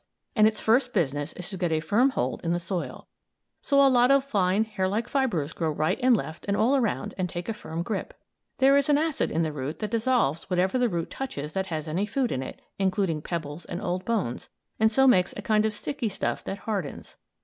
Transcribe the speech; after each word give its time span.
And 0.35 0.47
its 0.47 0.59
first 0.59 0.95
business 0.95 1.31
is 1.33 1.47
to 1.49 1.57
get 1.57 1.71
a 1.71 1.79
firm 1.79 2.09
hold 2.09 2.43
in 2.43 2.53
the 2.53 2.59
soil. 2.59 3.05
So 3.61 3.85
a 3.85 3.87
lot 3.87 4.09
of 4.09 4.23
fine 4.23 4.65
hairlike 4.65 5.07
fibres 5.07 5.53
grow 5.53 5.69
right 5.69 5.99
and 6.01 6.17
left 6.17 6.43
and 6.47 6.57
all 6.57 6.75
around 6.75 7.13
and 7.19 7.29
take 7.29 7.47
a 7.47 7.53
firm 7.53 7.83
grip. 7.83 8.15
There 8.57 8.75
is 8.77 8.89
an 8.89 8.97
acid 8.97 9.29
in 9.29 9.43
the 9.43 9.53
root 9.53 9.77
that 9.77 9.91
dissolves 9.91 10.49
whatever 10.49 10.79
the 10.79 10.89
root 10.89 11.11
touches 11.11 11.53
that 11.53 11.67
has 11.67 11.87
any 11.87 12.07
food 12.07 12.31
in 12.31 12.41
it 12.41 12.59
including 12.79 13.21
pebbles 13.21 13.63
and 13.65 13.79
old 13.79 14.03
bones 14.03 14.49
and 14.79 14.91
so 14.91 15.05
makes 15.05 15.35
a 15.37 15.43
kind 15.43 15.65
of 15.67 15.73
sticky 15.73 16.09
stuff 16.09 16.43
that 16.45 16.57
hardens. 16.65 17.15